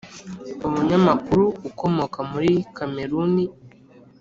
[0.67, 3.45] umunyamakuru ukomoka muri kameruni,